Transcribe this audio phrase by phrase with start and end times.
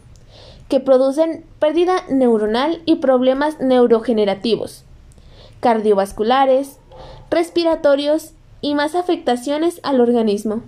[0.67, 4.83] que producen pérdida neuronal y problemas neurogenerativos,
[5.61, 6.77] cardiovasculares,
[7.31, 10.61] respiratorios y más afectaciones al organismo.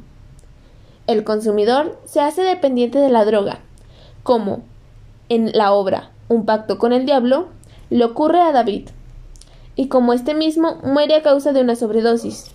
[1.07, 3.59] El consumidor se hace dependiente de la droga,
[4.23, 4.61] como
[5.29, 7.47] en la obra Un pacto con el diablo
[7.89, 8.89] le ocurre a David,
[9.75, 12.51] y como este mismo muere a causa de una sobredosis.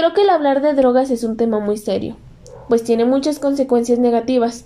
[0.00, 2.16] Creo que el hablar de drogas es un tema muy serio,
[2.70, 4.64] pues tiene muchas consecuencias negativas,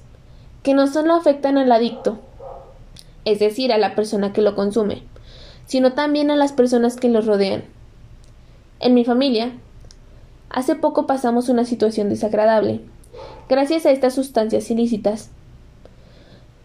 [0.62, 2.20] que no solo afectan al adicto,
[3.24, 5.03] es decir, a la persona que lo consume,
[5.66, 7.64] sino también a las personas que lo rodean.
[8.78, 9.50] En mi familia,
[10.50, 12.82] hace poco pasamos una situación desagradable,
[13.48, 15.30] gracias a estas sustancias ilícitas.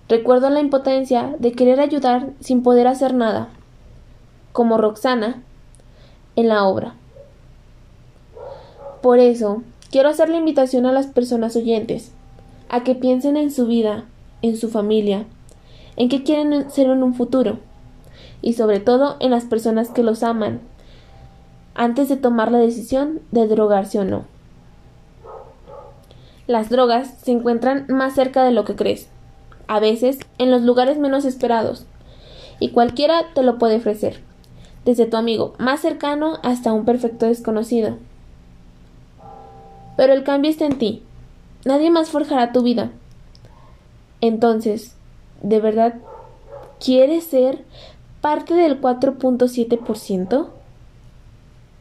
[0.07, 3.49] Recuerdo la impotencia de querer ayudar sin poder hacer nada,
[4.51, 5.41] como Roxana
[6.35, 6.93] en la obra.
[9.01, 12.11] Por eso, quiero hacer la invitación a las personas oyentes
[12.69, 14.05] a que piensen en su vida,
[14.41, 15.25] en su familia,
[15.95, 17.59] en qué quieren ser en un futuro
[18.41, 20.61] y sobre todo en las personas que los aman
[21.75, 24.25] antes de tomar la decisión de drogarse o no.
[26.45, 29.07] Las drogas se encuentran más cerca de lo que crees,
[29.67, 31.85] a veces en los lugares menos esperados,
[32.59, 34.19] y cualquiera te lo puede ofrecer,
[34.83, 37.97] desde tu amigo más cercano hasta un perfecto desconocido.
[39.99, 41.03] Pero el cambio está en ti.
[41.65, 42.89] Nadie más forjará tu vida.
[44.21, 44.95] Entonces,
[45.41, 45.95] ¿de verdad
[46.79, 47.65] quieres ser
[48.21, 50.47] parte del 4.7%?